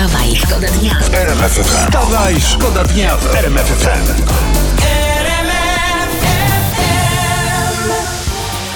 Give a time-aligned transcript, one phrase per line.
[0.00, 0.94] Wstawaj, szkoda dnia.
[1.64, 4.22] Wstawaj, szkoda dnia w RMF FM.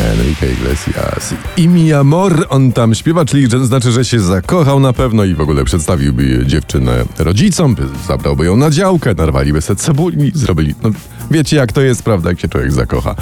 [0.00, 1.34] Enrique Iglesias.
[1.56, 5.34] I mi amor, on tam śpiewa, czyli że znaczy, że się zakochał na pewno i
[5.34, 10.74] w ogóle przedstawiłby dziewczynę rodzicom, by- zabrałby ją na działkę, narwaliby se cebuli, zrobili...
[10.82, 10.90] No,
[11.30, 13.14] wiecie jak to jest, prawda, jak się człowiek zakocha.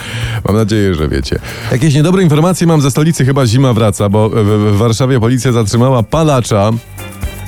[0.48, 1.38] Mam nadzieję, że wiecie.
[1.72, 4.34] Jakieś niedobre informacje mam ze stolicy, chyba zima wraca, bo w,
[4.74, 6.70] w Warszawie policja zatrzymała palacza,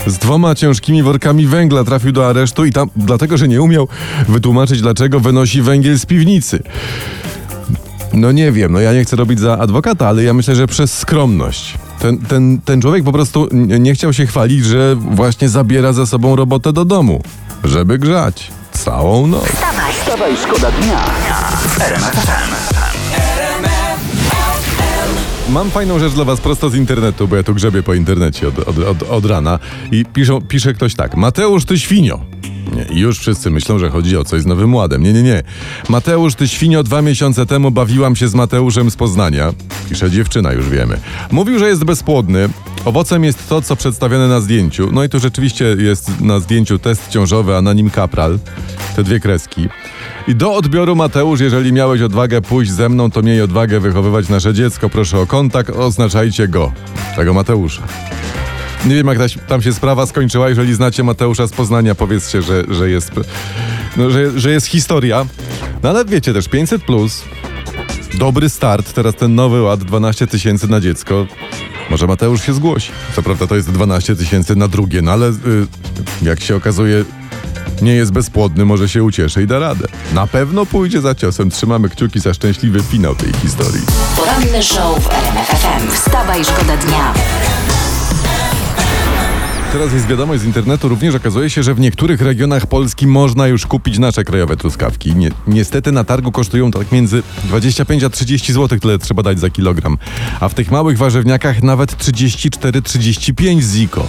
[0.08, 3.88] z dwoma ciężkimi workami węgla trafił do aresztu i tam dlatego, że nie umiał
[4.28, 6.62] wytłumaczyć, dlaczego wynosi węgiel z piwnicy.
[8.12, 10.98] No nie wiem, no ja nie chcę robić za adwokata, ale ja myślę, że przez
[10.98, 11.74] skromność.
[11.98, 16.36] Ten, ten, ten człowiek po prostu nie chciał się chwalić, że właśnie zabiera ze sobą
[16.36, 17.22] robotę do domu,
[17.64, 19.44] żeby grzać całą noc.
[19.44, 21.04] Wstawaj, Wstawaj, szkoda dnia.
[25.48, 28.58] Mam fajną rzecz dla was prosto z internetu, bo ja tu grzebię po internecie od,
[28.58, 29.58] od, od, od rana
[29.92, 32.20] i piszą, pisze ktoś tak, Mateusz, ty świnio.
[32.76, 35.02] Nie, już wszyscy myślą, że chodzi o coś z Nowym Ładem.
[35.02, 35.42] Nie, nie, nie.
[35.88, 39.52] Mateusz, ty świnio, dwa miesiące temu bawiłam się z Mateuszem z Poznania.
[39.90, 41.00] Pisze dziewczyna, już wiemy.
[41.32, 42.48] Mówił, że jest bezpłodny.
[42.84, 44.88] Owocem jest to, co przedstawione na zdjęciu.
[44.92, 48.38] No i tu rzeczywiście jest na zdjęciu test ciążowy, a na nim kapral.
[48.96, 49.68] Te dwie kreski.
[50.28, 54.54] I do odbioru Mateusz, jeżeli miałeś odwagę pójść ze mną, to miej odwagę wychowywać nasze
[54.54, 54.88] dziecko.
[54.88, 56.72] Proszę o kontakt, oznaczajcie go.
[57.16, 57.82] Tego Mateusza.
[58.86, 60.48] Nie wiem, jak ta, tam się sprawa skończyła.
[60.48, 63.10] Jeżeli znacie Mateusza z Poznania, powiedzcie, że, że, jest,
[63.96, 65.26] no, że, że jest historia.
[65.82, 67.24] No ale wiecie też, 500 plus,
[68.18, 71.26] dobry start, teraz ten nowy ład, 12 tysięcy na dziecko.
[71.90, 72.92] Może Mateusz się zgłosi.
[73.16, 75.34] Co prawda to jest 12 tysięcy na drugie, no ale y,
[76.22, 77.04] jak się okazuje,
[77.82, 79.86] nie jest bezpłodny, może się ucieszy i da radę.
[80.14, 81.50] Na pewno pójdzie za ciosem.
[81.50, 83.82] Trzymamy kciuki za szczęśliwy finał tej historii.
[84.16, 85.90] poranny show w RMF FM.
[85.90, 87.14] Wstawaj, szkoda dnia.
[89.72, 93.66] Teraz jest wiadomość z internetu, również okazuje się, że w niektórych regionach Polski można już
[93.66, 95.16] kupić nasze krajowe truskawki.
[95.16, 99.50] Nie, niestety na targu kosztują tak między 25 a 30 zł, tyle trzeba dać za
[99.50, 99.98] kilogram.
[100.40, 104.08] A w tych małych warzywniakach nawet 34-35 ziko.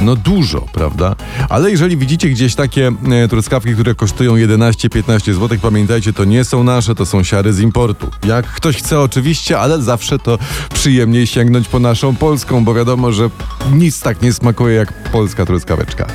[0.00, 1.16] No dużo, prawda?
[1.48, 6.64] Ale jeżeli widzicie gdzieś takie e, truskawki, które kosztują 11-15 zł, pamiętajcie, to nie są
[6.64, 8.10] nasze, to są siary z importu.
[8.26, 10.38] Jak ktoś chce oczywiście, ale zawsze to
[10.74, 13.30] przyjemniej sięgnąć po naszą polską, bo wiadomo, że
[13.72, 16.06] nic tak nie smakuje jak polska truskaweczka.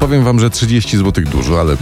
[0.00, 1.76] Powiem wam, że 30 zł dużo, ale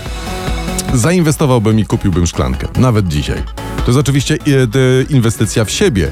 [0.95, 3.43] zainwestowałbym i kupiłbym szklankę, nawet dzisiaj.
[3.77, 6.11] To jest oczywiście e, inwestycja w siebie,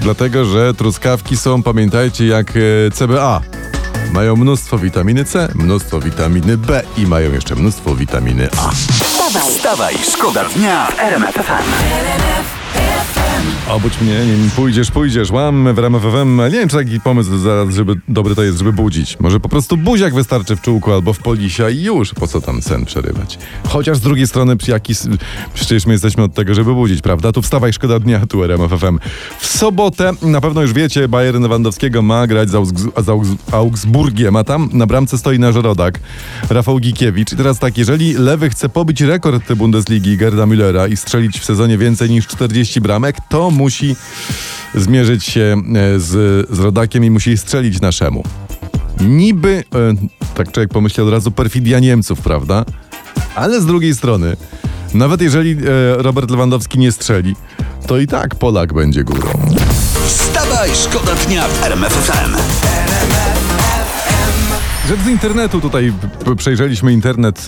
[0.00, 3.40] dlatego że truskawki są, pamiętajcie, jak e, CBA.
[4.12, 8.70] Mają mnóstwo witaminy C, mnóstwo witaminy B i mają jeszcze mnóstwo witaminy A.
[8.70, 12.61] Wstawaj, Wstawaj, szkoda dnia w RMF FM.
[13.72, 16.36] Obudź mnie, nie pójdziesz, pójdziesz, łam w ramach FM.
[16.36, 19.20] Nie wiem, czy taki pomysł zaraz, żeby dobry to jest, żeby budzić.
[19.20, 22.62] Może po prostu buziak wystarczy w czółku albo w polisia i już, po co tam
[22.62, 23.38] sen przerywać.
[23.68, 24.94] Chociaż z drugiej strony, jaki,
[25.54, 27.32] przecież my jesteśmy od tego, żeby budzić, prawda?
[27.32, 28.98] Tu wstawaj, szkoda dnia, tu RMF FM.
[29.38, 34.36] W sobotę, na pewno już wiecie, Bayern Lewandowskiego ma grać z, Augs- z Augs- Augsburgiem,
[34.36, 36.00] a tam na bramce stoi nasz rodak,
[36.50, 37.32] Rafał Gikiewicz.
[37.32, 41.78] I teraz tak, jeżeli Lewy chce pobić rekord Bundesligi Gerda Müllera i strzelić w sezonie
[41.78, 43.96] więcej niż 40 bramek, to musi
[44.74, 46.10] zmierzyć się e, z,
[46.50, 48.22] z rodakiem i musi strzelić naszemu.
[49.00, 52.64] Niby, e, tak człowiek pomyśli od razu, perfidia Niemców, prawda?
[53.34, 54.36] Ale z drugiej strony,
[54.94, 55.56] nawet jeżeli e,
[56.02, 57.36] Robert Lewandowski nie strzeli,
[57.86, 59.30] to i tak Polak będzie górą.
[60.06, 62.51] Wstawaj, szkoda dnia w RMF FM.
[64.92, 65.92] Rzecz z internetu tutaj
[66.36, 67.46] przejrzeliśmy internet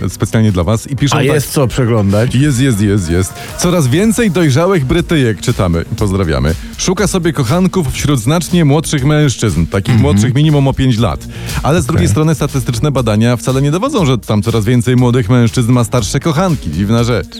[0.00, 1.26] e, e, specjalnie dla was i piszą A tak.
[1.26, 2.34] jest co przeglądać?
[2.34, 3.34] Jest, jest, jest, jest.
[3.58, 10.34] Coraz więcej dojrzałych Brytyjek, czytamy, pozdrawiamy, szuka sobie kochanków wśród znacznie młodszych mężczyzn, takich młodszych
[10.34, 11.28] minimum o 5 lat.
[11.62, 15.72] Ale z drugiej strony statystyczne badania wcale nie dowodzą, że tam coraz więcej młodych mężczyzn
[15.72, 16.70] ma starsze kochanki.
[16.70, 17.36] Dziwna rzecz.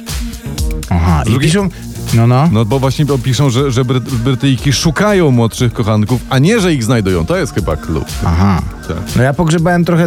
[0.90, 1.68] Aha, i drugiej- piszą...
[2.14, 2.48] No, no.
[2.52, 6.84] No bo właśnie piszą, że, że Bry- Brytyjki szukają młodszych kochanków, a nie, że ich
[6.84, 7.26] znajdują.
[7.26, 8.08] To jest chyba klucz.
[8.24, 8.62] Aha.
[8.88, 8.96] Tak.
[9.16, 10.06] No ja pogrzebałem trochę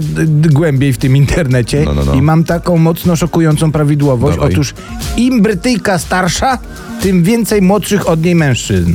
[0.51, 2.13] głębiej w tym internecie No, no, no.
[2.13, 4.37] i mam taką mocno szokującą prawidłowość.
[4.37, 4.53] Dawaj.
[4.53, 4.73] Otóż
[5.17, 6.57] im Brytyjka starsza,
[7.01, 8.93] tym więcej młodszych od niej mężczyzn.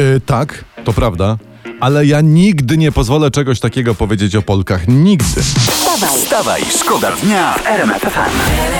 [0.00, 1.36] Y, tak, to prawda.
[1.80, 4.88] Ale ja nigdy nie pozwolę czegoś takiego powiedzieć o Polkach.
[4.88, 5.42] Nigdy.
[5.42, 8.74] wstawaj, Wstawaj, szkoda dnia w RMF FM.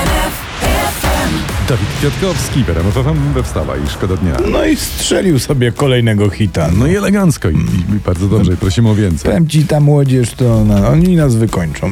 [1.69, 4.37] Dawid Kwiatkowski, Berem FM we Wstawaj, szkoda dnia.
[4.53, 6.69] No i strzelił sobie kolejnego hita.
[6.79, 9.31] No i elegancko i, i bardzo dobrze, i prosimy o więcej.
[9.31, 11.91] Powiem ci, ta młodzież to no, oni nas wykończą.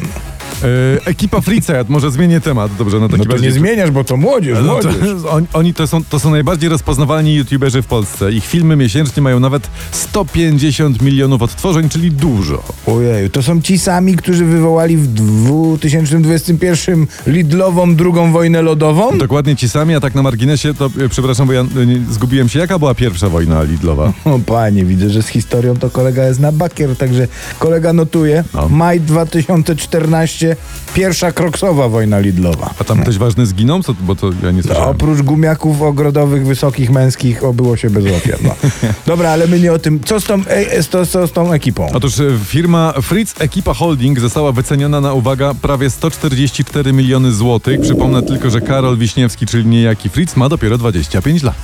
[0.64, 3.49] E, ekipa ja może zmienię temat, dobrze, na taki No to bardziej...
[3.49, 5.25] nie zmieniasz, bo to młodzież, No to, młodzież.
[5.31, 8.32] on, oni to są, to są najbardziej rozpoznawalni youtuberzy w Polsce.
[8.32, 12.62] Ich filmy miesięcznie mają nawet 150 milionów odtworzeń, czyli dużo.
[12.87, 19.19] Ojej, to są ci sami, którzy wywołali w 2021 Lidlową drugą wojnę lodową?
[19.19, 21.67] Dokładnie ci sami, a tak na marginesie, to e, przepraszam, bo ja e,
[22.11, 22.59] zgubiłem się.
[22.59, 24.12] Jaka była pierwsza wojna Lidlowa?
[24.32, 27.29] O panie, widzę, że z historią to kolega jest na bakier, także
[27.59, 28.44] kolega notuje.
[28.55, 28.69] No.
[28.69, 30.51] Maj 2014,
[30.94, 32.75] pierwsza kroksowa wojna Lidlowa.
[32.78, 33.82] A tam ktoś ważny zginął?
[33.82, 34.90] Co, bo to ja nie To słyszałem.
[34.90, 38.38] oprócz gumiaków ogrodowych, wysokich, męskich, obyło się bez ofiar.
[38.43, 38.54] No.
[39.06, 40.00] Dobra, ale my nie o tym.
[40.04, 41.87] Co z tą, e, co, co z tą ekipą?
[41.93, 47.81] Otóż e, firma Fritz Ekipa Holding została wyceniona na, uwaga, prawie 144 miliony złotych.
[47.81, 51.54] Przypomnę tylko, że Karol Wiśniewski, czyli niejaki Fritz, ma dopiero 25 lat.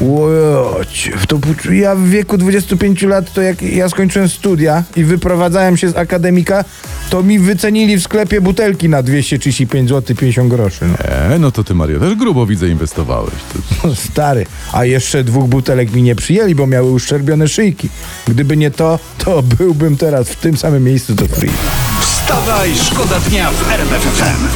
[0.00, 1.38] Łoć, w to,
[1.72, 6.64] ja w wieku 25 lat, to jak ja skończyłem studia i wyprowadzałem się z akademika,
[7.10, 10.84] to mi wycenili w sklepie sklepie butelki na 235 zł 50 groszy.
[10.86, 10.98] No.
[10.98, 13.34] E, no to ty Mario też grubo widzę inwestowałeś.
[13.84, 17.88] No, stary, a jeszcze dwóch butelek mi nie przyjęli, bo miały uszczerbione szyjki.
[18.28, 21.50] Gdyby nie to, to byłbym teraz w tym samym miejscu co free.
[22.00, 24.48] Wstawaj, szkoda dnia w RMFFM.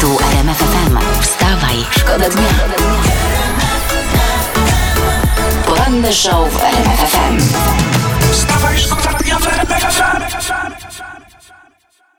[0.00, 0.98] Tu RMFFM.
[1.20, 2.48] Wstawaj, szkoda dnia.
[5.66, 7.38] Poranny show w RMFFM.
[8.32, 10.73] Wstawaj, szkoda dnia w RMFFM.